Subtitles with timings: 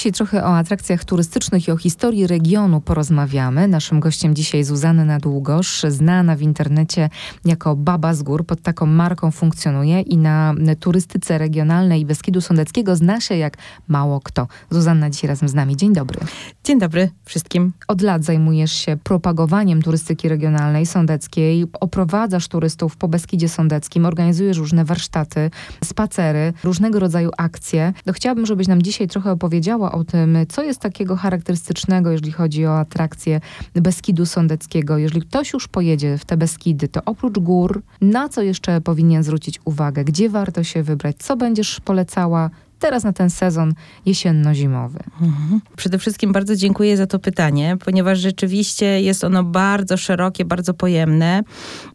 [0.00, 3.68] dzisiaj trochę o atrakcjach turystycznych i o historii regionu porozmawiamy.
[3.68, 7.10] Naszym gościem dzisiaj Zuzanna Długosz, znana w internecie
[7.44, 8.46] jako Baba z Gór.
[8.46, 13.56] Pod taką marką funkcjonuje i na turystyce regionalnej Beskidu Sądeckiego zna się jak
[13.88, 14.46] mało kto.
[14.70, 15.76] Zuzanna dzisiaj razem z nami.
[15.76, 16.20] Dzień dobry.
[16.64, 17.72] Dzień dobry wszystkim.
[17.88, 21.66] Od lat zajmujesz się propagowaniem turystyki regionalnej sądeckiej.
[21.80, 25.50] Oprowadzasz turystów po Beskidzie Sądeckim, organizujesz różne warsztaty,
[25.84, 27.92] spacery, różnego rodzaju akcje.
[28.12, 32.78] Chciałabym, żebyś nam dzisiaj trochę opowiedziała o tym, co jest takiego charakterystycznego, jeżeli chodzi o
[32.78, 33.40] atrakcje
[33.74, 34.98] Beskidu Sądeckiego.
[34.98, 39.60] Jeżeli ktoś już pojedzie w te Beskidy, to oprócz gór, na co jeszcze powinien zwrócić
[39.64, 40.04] uwagę?
[40.04, 41.16] Gdzie warto się wybrać?
[41.18, 42.50] Co będziesz polecała?
[42.80, 43.74] Teraz na ten sezon
[44.06, 44.98] jesienno-zimowy?
[45.20, 45.60] Mhm.
[45.76, 51.42] Przede wszystkim bardzo dziękuję za to pytanie, ponieważ rzeczywiście jest ono bardzo szerokie, bardzo pojemne.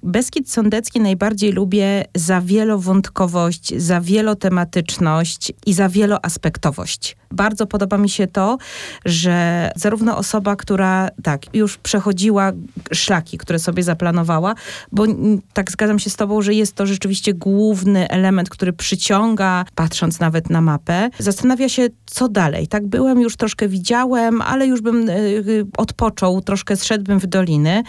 [0.04, 7.18] Beskid Sądecki najbardziej lubię za wielowątkowość, za wielotematyczność i za wieloaspektowość.
[7.32, 8.58] Bardzo podoba mi się to,
[9.06, 12.52] że zarówno osoba, która tak, już przechodziła
[12.92, 14.56] szlaki, które sobie zaplanowała,
[14.92, 15.06] bo
[15.54, 20.50] tak zgadzam się z tobą, że jest to rzeczywiście główny element, który przyciąga, patrząc nawet
[20.50, 20.75] na mapę,
[21.20, 22.68] zastanawia się, co dalej.
[22.68, 27.84] Tak byłem, już troszkę widziałem, ale już bym y, odpoczął, troszkę zszedłbym w doliny.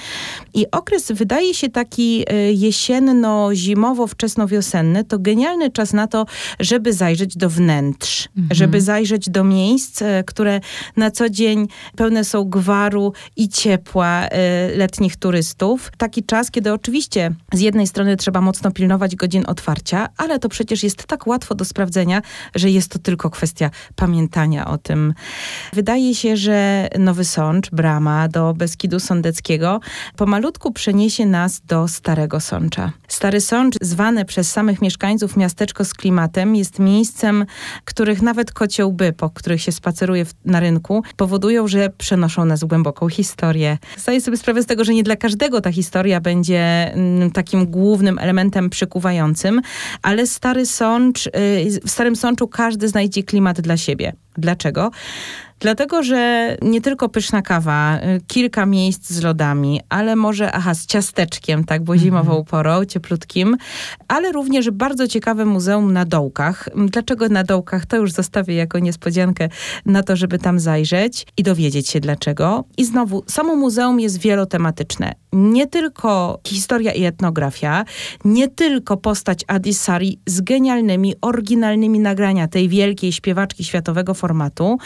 [0.55, 6.27] I okres wydaje się taki y, jesienno-zimowo, wczesnowiosenny, to genialny czas na to,
[6.61, 8.55] żeby zajrzeć do wnętrz, mhm.
[8.55, 10.61] żeby zajrzeć do miejsc, e, które
[10.97, 15.93] na co dzień pełne są gwaru i ciepła e, letnich turystów.
[15.99, 20.83] Taki czas, kiedy oczywiście z jednej strony trzeba mocno pilnować godzin otwarcia, ale to przecież
[20.83, 22.23] jest tak łatwo do sprawdzenia,
[22.55, 25.15] że jest to tylko kwestia pamiętania o tym.
[25.73, 29.81] Wydaje się, że Nowy Sącz, brama do Beskidu Sądeckiego,
[30.17, 32.93] pomalutku przeniesie nas do Starego Sącza.
[33.09, 37.47] Stary Sącz, zwane przez samych mieszkańców miasteczko z klimatem, jest miejscem,
[37.85, 42.65] których nawet kociołby po których się spaceruje w, na rynku, powodują, że przenoszą nas w
[42.65, 43.79] głęboką historię.
[43.97, 48.19] Zdaję sobie sprawę z tego, że nie dla każdego ta historia będzie mm, takim głównym
[48.19, 49.61] elementem przykuwającym,
[50.03, 51.31] ale Stary Sącz, y,
[51.85, 54.13] w Starym Sączu każdy znajdzie klimat dla siebie.
[54.39, 54.91] Dlaczego?
[55.61, 60.87] Dlatego, że nie tylko pyszna kawa, y, kilka miejsc z lodami, ale może, aha, z
[60.87, 62.45] ciasteczkiem, tak, bo zimową mhm.
[62.45, 63.57] porą, cieplutkim,
[64.09, 66.69] ale również bardzo ciekawe muzeum na dołkach.
[66.87, 67.87] Dlaczego na dołkach?
[67.87, 69.49] To już zostawię jako niespodziankę
[69.87, 72.65] na to, żeby tam zajrzeć i dowiedzieć się dlaczego.
[72.77, 75.15] I znowu, samo muzeum jest wielotematyczne.
[75.39, 77.85] Nie tylko historia i etnografia,
[78.25, 84.79] nie tylko postać Adisari z genialnymi, oryginalnymi nagrania tej wielkiej śpiewaczki światowego formatu,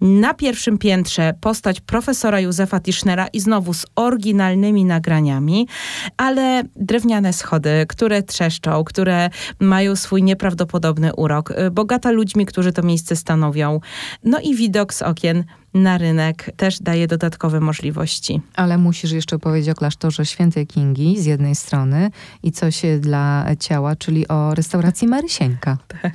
[0.00, 5.68] na pierwszym piętrze postać profesora Józefa Tischnera i znowu z oryginalnymi nagraniami,
[6.16, 9.30] ale drewniane schody, które trzeszczą, które
[9.60, 13.80] mają swój nieprawdopodobny urok, bogata ludźmi, którzy to miejsce stanowią.
[14.24, 15.44] No i widok z okien
[15.74, 18.40] na rynek też daje dodatkowe możliwości.
[18.54, 22.10] Ale musisz jeszcze powiedzieć o klasztorze świętej Kingi z jednej strony
[22.42, 25.78] i coś dla ciała, czyli o restauracji Marysieńka.
[26.02, 26.12] tak.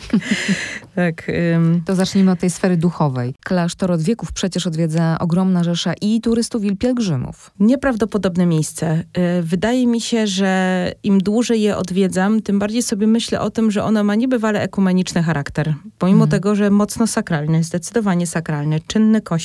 [0.96, 1.82] tak ym.
[1.86, 3.36] To zacznijmy od tej sfery duchowej.
[3.44, 7.52] Klasztor od wieków przecież odwiedza ogromna rzesza i turystów, i pielgrzymów.
[7.60, 9.04] Nieprawdopodobne miejsce.
[9.40, 13.72] Y, wydaje mi się, że im dłużej je odwiedzam, tym bardziej sobie myślę o tym,
[13.72, 15.74] że ono ma niebywale ekumeniczny charakter.
[15.98, 16.30] Pomimo mm.
[16.30, 19.45] tego, że mocno sakralny, zdecydowanie sakralny, czynny kościół,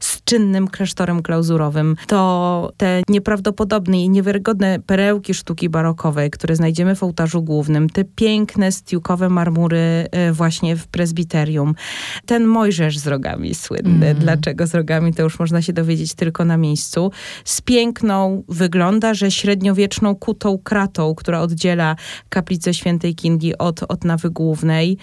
[0.00, 7.02] z czynnym klasztorem klauzurowym, to te nieprawdopodobne i niewiarygodne perełki sztuki barokowej, które znajdziemy w
[7.02, 11.74] ołtarzu głównym, te piękne stiukowe marmury e, właśnie w prezbiterium,
[12.26, 14.06] ten Mojżesz z rogami słynny.
[14.06, 14.18] Mm.
[14.18, 17.10] Dlaczego z rogami, to już można się dowiedzieć tylko na miejscu.
[17.44, 21.96] Z piękną, wygląda, że średniowieczną kutą kratą, która oddziela
[22.28, 24.96] kaplicę świętej Kingi od, od nawy głównej.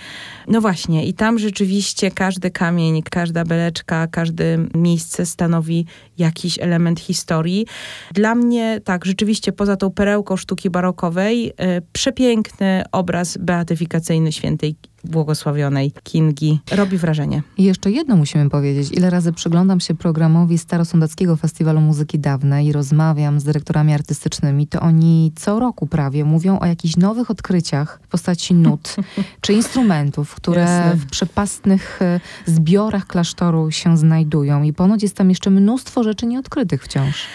[0.47, 5.85] No właśnie, i tam rzeczywiście każdy kamień, każda beleczka, każdy każde miejsce stanowi
[6.17, 7.65] jakiś element historii.
[8.13, 14.75] Dla mnie, tak, rzeczywiście poza tą perełką sztuki barokowej, e, przepiękny obraz beatyfikacyjny świętej
[15.07, 17.41] błogosławionej Kingi robi wrażenie.
[17.57, 18.91] I jeszcze jedno musimy powiedzieć.
[18.91, 24.79] Ile razy przyglądam się programowi Starosądeckiego Festiwalu Muzyki Dawnej i rozmawiam z dyrektorami artystycznymi, to
[24.79, 28.95] oni co roku prawie mówią o jakichś nowych odkryciach w postaci nut
[29.41, 30.95] czy instrumentów, które Jasne.
[30.95, 34.63] w przepastnych e, zbiorach klasztoru się znajdują.
[34.63, 37.27] I ponoć jest tam jeszcze mnóstwo rzeczy nieodkrytych wciąż.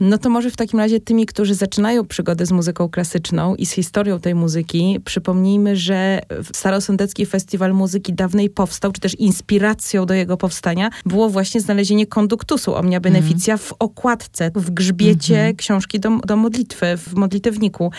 [0.00, 3.70] No to może w takim razie tymi, którzy zaczynają przygodę z muzyką klasyczną i z
[3.70, 6.20] historią tej muzyki, przypomnijmy, że
[6.52, 12.74] Starosądecki Festiwal Muzyki dawnej powstał, czy też inspiracją do jego powstania było właśnie znalezienie konduktusu
[12.74, 13.58] Omnia Beneficia mm.
[13.58, 15.56] w okładce, w grzbiecie mm -hmm.
[15.56, 17.92] książki do, do modlitwy, w modlitewniku.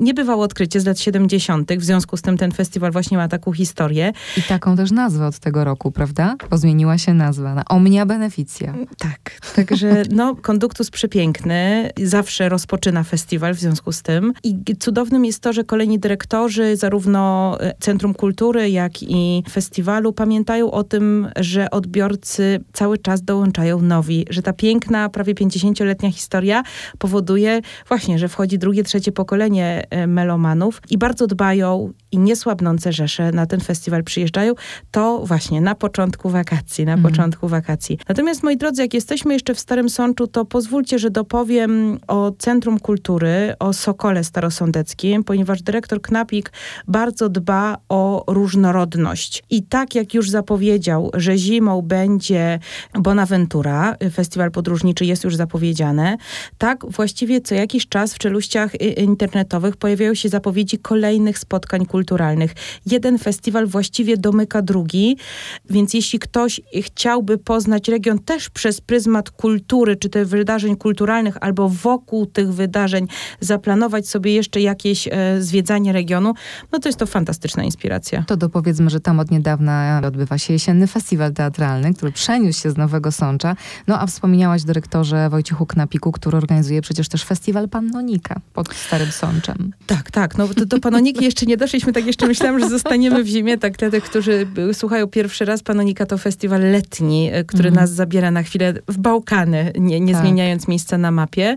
[0.00, 3.52] Nie bywało odkrycie z lat 70., w związku z tym ten festiwal właśnie ma taką
[3.52, 4.12] historię.
[4.36, 6.36] I taką też nazwę od tego roku, prawda?
[6.50, 8.74] Bo zmieniła się nazwa na Omnia Beneficia.
[8.98, 11.37] Tak, także no, konduktus przepiękny,
[12.02, 14.32] zawsze rozpoczyna festiwal w związku z tym.
[14.44, 20.70] I cudownym jest to, że kolejni dyrektorzy, zarówno e, Centrum Kultury, jak i festiwalu, pamiętają
[20.70, 26.62] o tym, że odbiorcy cały czas dołączają nowi, że ta piękna, prawie 50-letnia historia
[26.98, 33.32] powoduje właśnie, że wchodzi drugie, trzecie pokolenie e, melomanów i bardzo dbają i niesłabnące rzesze
[33.32, 34.54] na ten festiwal przyjeżdżają.
[34.90, 37.12] To właśnie na początku wakacji, na mhm.
[37.12, 37.98] początku wakacji.
[38.08, 42.80] Natomiast moi drodzy, jak jesteśmy jeszcze w Starym Sączu, to pozwólcie, że dopowiem o Centrum
[42.80, 46.52] Kultury, o Sokole Starosądeckim, ponieważ dyrektor Knapik
[46.88, 49.42] bardzo dba o różnorodność.
[49.50, 52.58] I tak jak już zapowiedział, że zimą będzie
[52.94, 56.16] Bonaventura, festiwal podróżniczy jest już zapowiedziane,
[56.58, 61.97] tak właściwie co jakiś czas w czeluściach internetowych pojawiają się zapowiedzi kolejnych spotkań kulturalnych.
[62.86, 65.16] Jeden festiwal właściwie domyka drugi,
[65.70, 71.68] więc jeśli ktoś chciałby poznać region też przez pryzmat kultury, czy tych wydarzeń kulturalnych, albo
[71.68, 73.06] wokół tych wydarzeń
[73.40, 76.34] zaplanować sobie jeszcze jakieś e, zwiedzanie regionu,
[76.72, 78.24] no to jest to fantastyczna inspiracja.
[78.26, 82.76] To dopowiedzmy, że tam od niedawna odbywa się jesienny festiwal teatralny, który przeniósł się z
[82.76, 83.56] Nowego Sącza.
[83.86, 89.72] No a wspomniałaś dyrektorze Wojciechu Knapiku, który organizuje przecież też festiwal Pannonika pod Starym Sączem.
[89.86, 90.38] Tak, tak.
[90.38, 93.58] No do, do Panoniki jeszcze nie doszliśmy, tak jeszcze myślałam, że zostaniemy w zimie.
[93.58, 97.82] Tak, dla tych, którzy słuchają pierwszy raz, Panonika to festiwal letni, e, który mhm.
[97.84, 100.22] nas zabiera na chwilę w Bałkany, nie, nie tak.
[100.22, 101.56] zmieniając miejsca na mapie.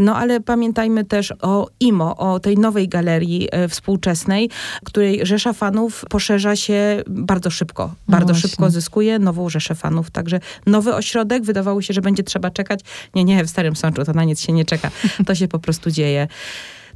[0.00, 4.50] No ale pamiętajmy też o IMO, o tej nowej galerii e, współczesnej,
[4.84, 7.82] której rzesza fanów poszerza się bardzo szybko.
[8.08, 10.10] No bardzo szybko zyskuje nową rzeszę fanów.
[10.10, 12.80] Także nowy ośrodek, wydawało się, że będzie trzeba czekać.
[13.14, 14.90] Nie, nie, w Starym Sączu to na nic się nie czeka.
[15.26, 16.28] To się po prostu dzieje.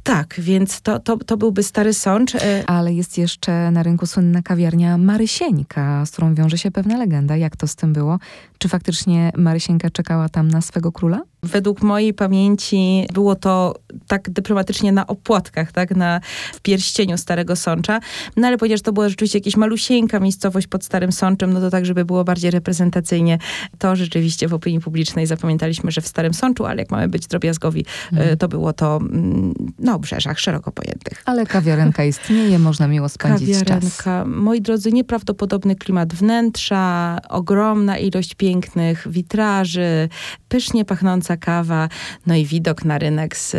[0.07, 2.35] Tak, więc to, to, to byłby Stary Sącz.
[2.35, 7.37] E, Ale jest jeszcze na rynku słynna kawiarnia Marysieńka, z którą wiąże się pewna legenda.
[7.37, 8.19] Jak to z tym było?
[8.57, 11.21] Czy faktycznie Marysieńka czekała tam na swego króla?
[11.43, 13.75] Według mojej pamięci było to
[14.07, 16.21] tak dyplomatycznie na opłatkach, tak, na,
[16.53, 17.99] w pierścieniu Starego Sącza.
[18.35, 21.85] No ale ponieważ to była rzeczywiście jakaś malusieńka miejscowość pod Starym Sączem, no to tak,
[21.85, 23.37] żeby było bardziej reprezentacyjnie,
[23.77, 27.85] to rzeczywiście w opinii publicznej zapamiętaliśmy, że w Starym Sączu, ale jak mamy być drobiazgowi,
[28.13, 28.37] mm.
[28.37, 31.21] to było to mm, na obrzeżach szeroko pojętych.
[31.25, 33.81] Ale kawiarenka istnieje, można miło spędzić kawiarenka.
[33.81, 34.25] czas.
[34.25, 40.09] Moi drodzy, nieprawdopodobny klimat wnętrza, ogromna ilość pięknych witraży,
[40.49, 41.89] pysznie pachnąca kawa,
[42.25, 43.55] no i widok na rynek z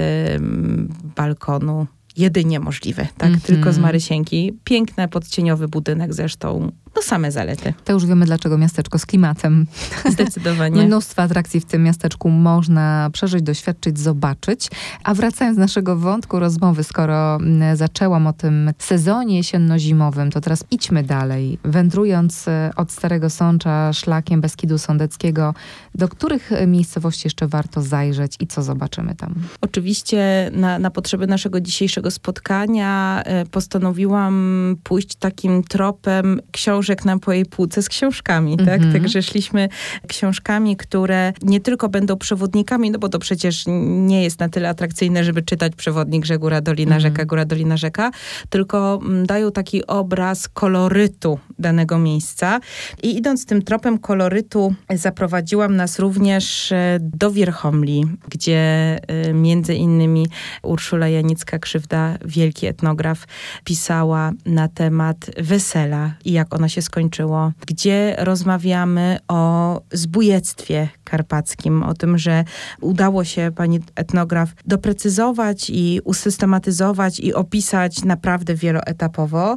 [1.16, 1.86] balkonu
[2.16, 3.28] jedynie możliwy, tak?
[3.28, 3.46] Mm -hmm.
[3.46, 4.52] Tylko z Marysienki.
[4.64, 6.72] Piękny, podcieniowy budynek zresztą.
[6.98, 7.74] No same zalety.
[7.84, 9.66] To już wiemy, dlaczego miasteczko z klimatem.
[10.12, 10.82] Zdecydowanie.
[10.86, 14.70] Mnóstwo atrakcji w tym miasteczku można przeżyć, doświadczyć, zobaczyć.
[15.04, 20.64] A wracając do naszego wątku rozmowy, skoro mm, zaczęłam o tym sezonie jesienno-zimowym, to teraz
[20.70, 21.58] idźmy dalej.
[21.64, 25.54] Wędrując e, od Starego Sącza szlakiem Beskidu Sądeckiego,
[25.94, 29.34] do których miejscowości jeszcze warto zajrzeć i co zobaczymy tam?
[29.60, 36.40] Oczywiście na, na potrzeby naszego dzisiejszego spotkania e, postanowiłam pójść takim tropem
[36.88, 38.68] książek na po jej półce z książkami, mm -hmm.
[38.68, 38.74] tak?
[38.82, 38.92] Mhm.
[38.92, 39.68] Także szliśmy
[40.06, 45.24] książkami, które nie tylko będą przewodnikami, no bo to przecież nie jest na tyle atrakcyjne,
[45.24, 47.02] żeby czytać przewodnik, że góra, dolina, mm -hmm.
[47.02, 48.10] rzeka, góra, dolina, rzeka,
[48.48, 52.60] tylko mm, dają taki obraz kolorytu danego miejsca.
[53.02, 58.60] I idąc tym tropem kolorytu, zaprowadziłam nas również e, do Wierchomli, gdzie
[59.06, 60.26] e, między innymi
[60.62, 63.26] Urszula Janicka-Krzywda, wielki etnograf,
[63.64, 71.94] pisała na temat wesela i jak ono się skończyło, gdzie rozmawiamy o zbójectwie karpackim, o
[71.94, 72.44] tym, że
[72.80, 79.56] udało się pani etnograf doprecyzować i usystematyzować i opisać naprawdę wieloetapowo.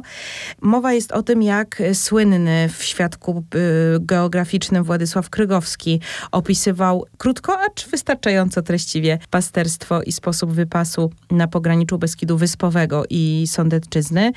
[0.60, 6.00] Mowa jest o tym, jak słynny w świadku y, geograficznym Władysław Krygowski
[6.32, 14.32] opisywał krótko, acz wystarczająco treściwie pasterstwo i sposób wypasu na pograniczu Beskidu Wyspowego i Sądecczyzny.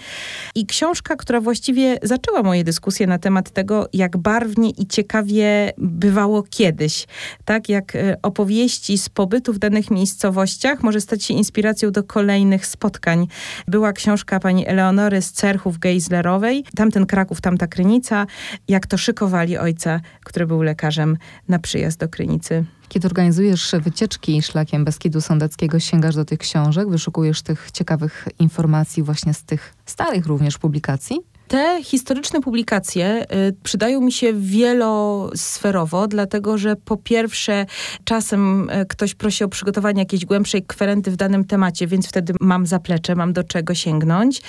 [0.56, 6.44] I książka, która właściwie zaczęła moje dyskusje na temat tego, jak barwnie i ciekawie bywało
[6.44, 7.08] kiedyś.
[7.46, 12.66] Tak, jak e, opowieści z pobytu w danych miejscowościach może stać się inspiracją do kolejnych
[12.66, 13.28] spotkań.
[13.68, 18.26] Była książka pani Eleonory z Cerchów Geislerowej, tamten Kraków, tamta Krynica,
[18.68, 21.18] jak to szykowali ojca, który był lekarzem
[21.48, 22.66] na przyjazd do Krynicy.
[22.90, 29.34] Kiedy organizujesz wycieczki szlakiem Beskidu Sądeckiego, sięgasz do tych książek, wyszukujesz tych ciekawych informacji właśnie
[29.34, 31.35] z tych starych również publikacji?
[31.48, 37.66] Te historyczne publikacje y, przydają mi się wielosferowo, dlatego że po pierwsze
[38.04, 42.66] czasem y, ktoś prosi o przygotowanie jakiejś głębszej kwerenty w danym temacie, więc wtedy mam
[42.66, 44.42] zaplecze, mam do czego sięgnąć.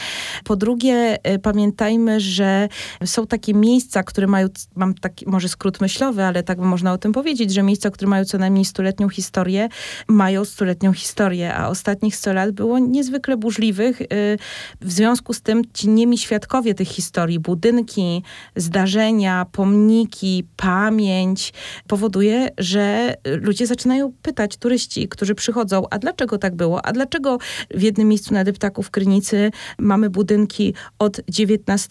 [0.44, 2.68] Po drugie y, pamiętajmy, że
[3.04, 7.12] są takie miejsca, które mają, mam taki może skrót myślowy, ale tak można o tym
[7.12, 9.68] powiedzieć, że miejsca, które mają co najmniej stuletnią historię,
[10.08, 14.02] mają stuletnią historię, a ostatnich 100 lat było niezwykle burzliwych.
[14.80, 18.22] W związku z tym ci niemi świadkowie tych historii, budynki,
[18.56, 21.52] zdarzenia, pomniki, pamięć,
[21.86, 26.86] powoduje, że ludzie zaczynają pytać, turyści, którzy przychodzą, a dlaczego tak było?
[26.86, 27.38] A dlaczego
[27.70, 31.88] w jednym miejscu na Deptaku w Krynicy mamy budynki od XIX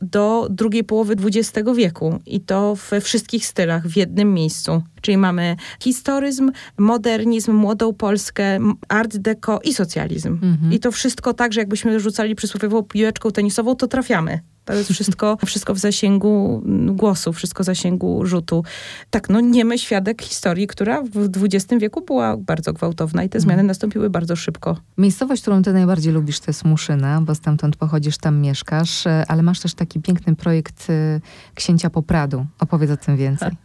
[0.00, 4.82] do drugiej połowy XX wieku i to we wszystkich stylach w jednym miejscu.
[5.00, 10.32] Czyli mamy historyzm, modernizm, młodą Polskę, art deco i socjalizm.
[10.42, 10.72] Mhm.
[10.72, 14.40] I to wszystko tak, że jakbyśmy rzucali przysłowiową piłeczką tenisową, to trafiamy.
[14.64, 18.64] To jest wszystko, wszystko w zasięgu głosu, wszystko w zasięgu rzutu.
[19.10, 23.52] Tak, no niemy świadek historii, która w XX wieku była bardzo gwałtowna i te zmiany
[23.52, 23.66] mhm.
[23.66, 24.76] nastąpiły bardzo szybko.
[24.98, 29.42] Miejscowość, którą ty najbardziej lubisz, to jest Muszyna, bo stamtąd pochodzisz, tam mieszkasz, e, ale
[29.42, 31.20] masz też taki piękny projekt e,
[31.54, 32.46] Księcia Popradu.
[32.60, 33.50] Opowiedz o tym więcej.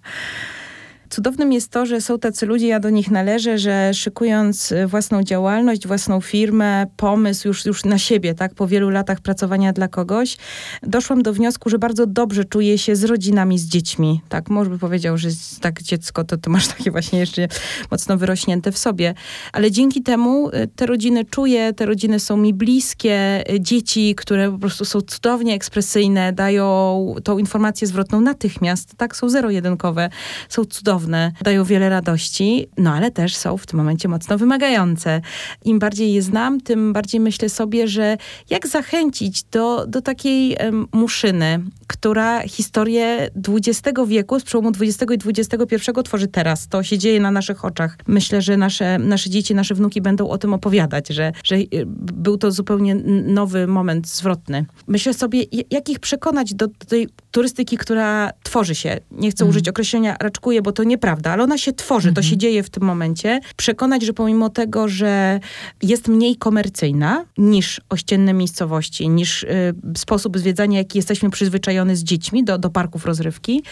[1.16, 5.24] Cudownym jest to, że są tacy ludzie, ja do nich należę, że szykując y, własną
[5.24, 10.38] działalność, własną firmę, pomysł już, już na siebie, tak, po wielu latach pracowania dla kogoś,
[10.84, 14.22] doszłam do wniosku, że bardzo dobrze czuję się z rodzinami, z dziećmi.
[14.30, 15.30] Tak, może by powiedział, że
[15.62, 17.48] tak dziecko, to, to masz takie właśnie jeszcze
[17.92, 19.14] mocno wyrośnięte w sobie.
[19.54, 24.52] Ale dzięki temu y, te rodziny czuję, te rodziny są mi bliskie, y, dzieci, które
[24.52, 30.10] po prostu są cudownie ekspresyjne, dają tą informację zwrotną natychmiast, tak, są zero-jedynkowe,
[30.50, 35.22] są cudowne cudowne, dają wiele radości, no ale też są w tym momencie mocno wymagające.
[35.66, 38.18] Im bardziej je znam, tym bardziej myślę sobie, że
[38.50, 45.30] jak zachęcić do, do takiej um, muszyny, która historię XX wieku, z przełomu XX i
[45.30, 46.68] XXI tworzy teraz.
[46.68, 47.98] To się dzieje na naszych oczach.
[48.08, 52.38] Myślę, że nasze, nasze dzieci, nasze wnuki będą o tym opowiadać, że, że y, był
[52.38, 52.96] to zupełnie
[53.26, 54.66] nowy moment zwrotny.
[54.88, 59.00] Myślę sobie, jak ich przekonać do, do tej turystyki, która tworzy się.
[59.12, 59.50] Nie chcę mm.
[59.50, 62.15] użyć określenia raczkuje, bo to nieprawda, ale ona się tworzy, -hmm.
[62.15, 62.39] to się mhm.
[62.39, 63.39] dzieje w tym momencie.
[63.56, 65.39] Przekonać, że pomimo tego, że
[65.84, 72.44] jest mniej komercyjna niż ościenne miejscowości, niż y, sposób zwiedzania, jaki jesteśmy przyzwyczajony z dziećmi
[72.44, 73.63] do, do parków rozrywki,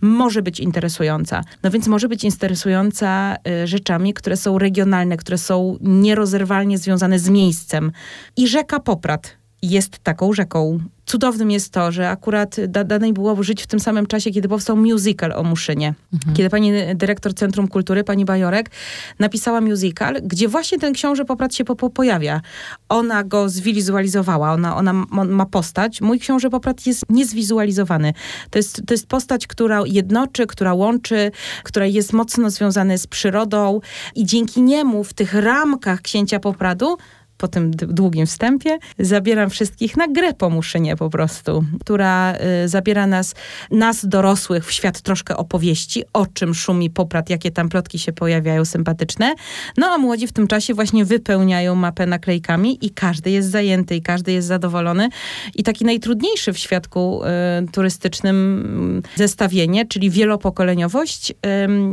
[0.00, 1.44] może być interesująca.
[1.62, 7.28] No więc może być interesująca y, rzeczami, które są regionalne, które są nierozerwalnie związane z
[7.28, 7.92] miejscem.
[8.36, 10.78] I rzeka Poprad jest taką rzeką.
[11.06, 14.76] Cudownym jest to, że akurat da, danej było żyć w tym samym czasie, kiedy powstał
[14.76, 15.94] musical o Muszynie.
[16.12, 16.36] Mhm.
[16.36, 18.70] Kiedy pani dyrektor Centrum Kultury, pani Bajorek,
[19.18, 22.40] napisała musical, gdzie właśnie ten książę Poprat się po, po, pojawia.
[22.88, 26.00] Ona go zwizualizowała, ona, ona ma postać.
[26.00, 28.12] Mój książę Poprat jest niezwizualizowany.
[28.50, 31.30] To jest, to jest postać, która jednoczy, która łączy,
[31.62, 33.80] która jest mocno związana z przyrodą
[34.14, 36.96] i dzięki niemu w tych ramkach księcia Popradu
[37.42, 42.34] po tym długim wstępie, zabieram wszystkich na grę po muszynie po prostu, która
[42.64, 43.34] y, zabiera nas,
[43.70, 48.64] nas dorosłych w świat troszkę opowieści, o czym szumi poprat, jakie tam plotki się pojawiają
[48.64, 49.34] sympatyczne.
[49.76, 54.02] No a młodzi w tym czasie właśnie wypełniają mapę naklejkami i każdy jest zajęty i
[54.02, 55.08] każdy jest zadowolony.
[55.54, 61.34] I taki najtrudniejszy w świadku y, turystycznym y, zestawienie, czyli wielopokoleniowość, y,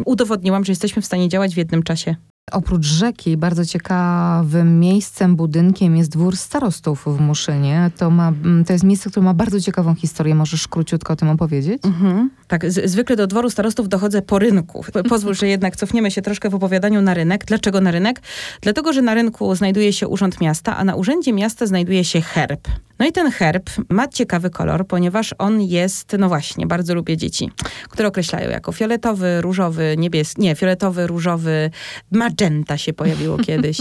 [0.06, 2.15] udowodniłam, że jesteśmy w stanie działać w jednym czasie.
[2.51, 7.91] Oprócz rzeki, bardzo ciekawym miejscem, budynkiem jest dwór starostów w Muszynie.
[7.98, 10.36] To, ma, mm, to jest miejsce, które ma bardzo ciekawą historię.
[10.36, 11.86] Możesz króciutko o tym opowiedzieć?
[11.86, 12.29] Mhm.
[12.48, 14.86] Tak, z, zwykle do dworu starostów dochodzę po rynku.
[15.10, 17.46] Pozwól, że jednak cofniemy się troszkę w opowiadaniu na rynek.
[17.46, 18.22] Dlaczego na rynek?
[18.62, 22.68] Dlatego, że na rynku znajduje się urząd miasta, a na urzędzie miasta znajduje się herb.
[23.00, 27.51] No i ten herb ma ciekawy kolor, ponieważ on jest, no właśnie, bardzo lubię dzieci,
[27.89, 31.72] które określają jako fioletowy, różowy, niebieski, nie, fioletowy, różowy,
[32.12, 33.77] ma magenta się pojawiło kiedyś.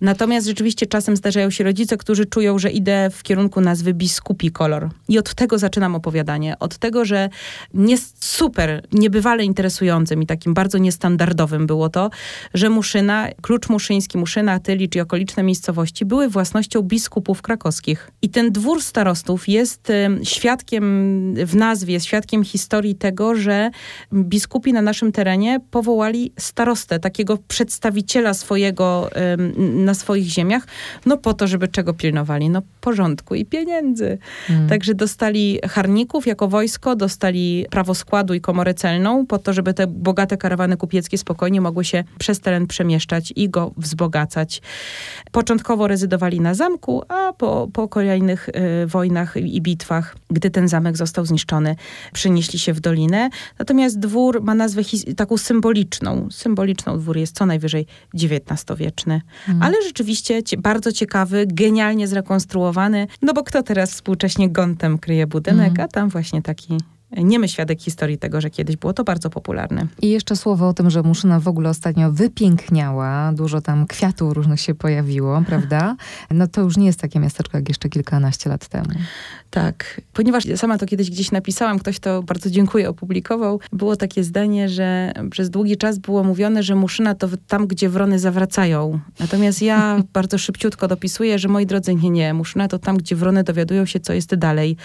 [0.00, 4.90] Natomiast rzeczywiście czasem zdarzają się rodzice, którzy czują, że idę w kierunku nazwy biskupi kolor.
[5.08, 6.58] I od tego zaczynam opowiadanie.
[6.58, 7.28] Od tego, że
[7.74, 12.10] nie super, niebywale interesującym i takim bardzo niestandardowym było to,
[12.54, 18.10] że Muszyna, Klucz Muszyński, Muszyna, Tylicz i okoliczne miejscowości były własnością biskupów krakowskich.
[18.22, 23.70] I ten dwór starostów jest świadkiem w nazwie, jest świadkiem historii tego, że
[24.12, 29.10] biskupi na naszym terenie powołali starostę, takiego przedstawiciela swojego
[29.58, 30.66] na swoich ziemiach,
[31.06, 32.50] no po to, żeby czego pilnowali?
[32.50, 34.18] No porządku i pieniędzy.
[34.46, 34.68] Hmm.
[34.68, 39.86] Także dostali harników jako wojsko, dostali prawo składu i komorę celną po to, żeby te
[39.86, 44.62] bogate karawany kupieckie spokojnie mogły się przez teren przemieszczać i go wzbogacać.
[45.32, 50.96] Początkowo rezydowali na zamku, a po, po kolejnych y, wojnach i bitwach, gdy ten zamek
[50.96, 51.76] został zniszczony,
[52.12, 53.30] przenieśli się w dolinę.
[53.58, 54.82] Natomiast dwór ma nazwę
[55.16, 56.28] taką symboliczną.
[56.30, 59.20] Symboliczną dwór jest co najwyżej XIX-wieczny.
[59.48, 59.62] Mhm.
[59.62, 62.77] Ale rzeczywiście bardzo ciekawy, genialnie zrekonstruowany,
[63.22, 65.84] no bo kto teraz współcześnie gątem kryje budynek, mhm.
[65.84, 66.78] a tam właśnie taki
[67.16, 69.86] niemy świadek historii tego, że kiedyś było to bardzo popularne.
[70.02, 74.60] I jeszcze słowo o tym, że Muszyna w ogóle ostatnio wypiękniała, dużo tam kwiatów różnych
[74.60, 75.96] się pojawiło, prawda?
[76.30, 78.88] No to już nie jest takie miasteczko jak jeszcze kilkanaście lat temu.
[79.50, 84.68] Tak, ponieważ sama to kiedyś gdzieś napisałam, ktoś to bardzo dziękuję opublikował, było takie zdanie,
[84.68, 89.00] że przez długi czas było mówione, że Muszyna to tam, gdzie wrony zawracają.
[89.20, 93.44] Natomiast ja bardzo szybciutko dopisuję, że moi drodzy, nie, nie, Muszyna to tam, gdzie wrony
[93.44, 94.76] dowiadują się, co jest dalej.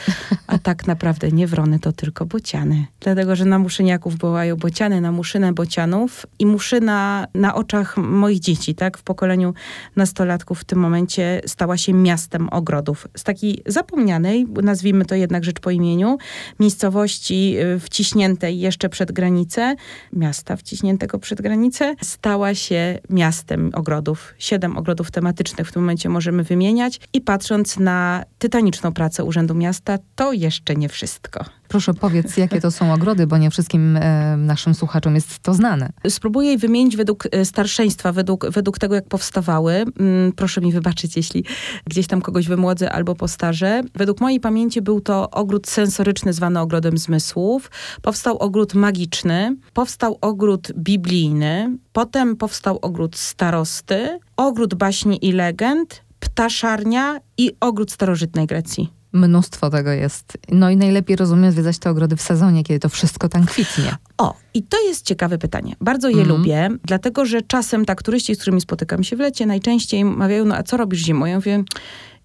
[0.48, 2.86] A tak naprawdę nie wrony, to tylko tylko bociany.
[3.00, 8.76] Dlatego, że na muszyniaków wołają bociany, na muszynę bocianów i muszyna na oczach moich dzieci,
[8.76, 9.54] tak, w pokoleniu
[9.96, 13.08] nastolatków w tym momencie stała się miastem ogrodów.
[13.18, 16.18] Z takiej zapomnianej, nazwijmy to jednak rzecz po imieniu,
[16.60, 19.76] miejscowości y, wciśniętej jeszcze przed granicę,
[20.14, 24.34] miasta wciśniętego przed granicę, stała się miastem ogrodów.
[24.38, 29.98] Siedem ogrodów tematycznych w tym momencie możemy wymieniać i patrząc na tytaniczną pracę Urzędu Miasta,
[30.16, 31.46] to jeszcze nie wszystko.
[31.74, 35.90] Proszę powiedz, jakie to są ogrody, bo nie wszystkim e, naszym słuchaczom jest to znane.
[36.10, 39.74] Spróbuję je wymienić według e, starszeństwa, według, według tego, jak powstawały.
[39.74, 41.46] Mm, proszę mi wybaczyć, jeśli
[41.86, 43.82] gdzieś tam kogoś wymłodzę albo postarzę.
[43.96, 47.72] Według mojej pamięci był to ogród sensoryczny, zwany ogrodem zmysłów.
[48.02, 57.20] Powstał ogród magiczny, powstał ogród biblijny, potem powstał ogród starosty, ogród baśni i legend, ptaszarnia
[57.38, 59.03] i ogród starożytnej Grecji.
[59.14, 60.38] Mnóstwo tego jest.
[60.52, 63.96] No i najlepiej rozumiem zwiedzać te ogrody w sezonie, kiedy to wszystko tam kwitnie.
[64.18, 65.76] O, i to jest ciekawe pytanie.
[65.82, 66.28] Bardzo je mm.
[66.28, 70.56] lubię, dlatego że czasem tak turyści, z którymi spotykam się w lecie, najczęściej mawiają, no
[70.56, 71.26] a co robisz zimą?
[71.26, 71.64] Ja mówię,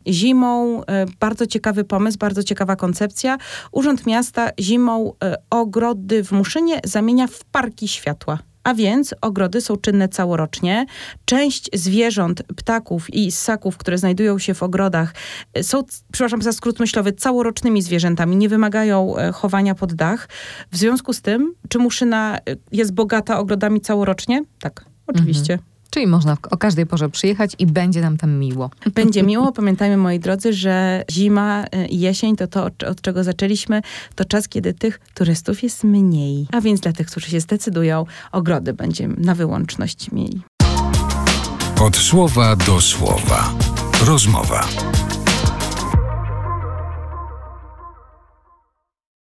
[0.06, 3.38] zimą, e, bardzo ciekawy pomysł, bardzo ciekawa koncepcja.
[3.72, 8.38] Urząd Miasta zimą e, ogrody w Muszynie zamienia w parki światła.
[8.64, 10.86] A więc ogrody są czynne całorocznie.
[11.24, 15.14] Część zwierząt, ptaków i ssaków, które znajdują się w ogrodach,
[15.54, 20.28] e, są, przepraszam za skrót myślowy, całorocznymi zwierzętami, nie wymagają e, chowania pod dach.
[20.72, 22.40] W związku z tym, czy Muszyna e,
[22.72, 24.44] jest bogata ogrodami całorocznie?
[24.60, 25.52] Tak, oczywiście.
[25.52, 25.77] Mhm.
[25.98, 28.70] Czyli można o każdej porze przyjechać i będzie nam tam miło.
[28.94, 29.52] Będzie miło.
[29.52, 33.82] Pamiętajmy, moi drodzy, że zima i jesień to to, od czego zaczęliśmy,
[34.14, 36.46] to czas, kiedy tych turystów jest mniej.
[36.52, 40.42] A więc dla tych, którzy się zdecydują, ogrody będziemy na wyłączność mieli.
[41.80, 43.52] Od słowa do słowa.
[44.06, 44.68] Rozmowa.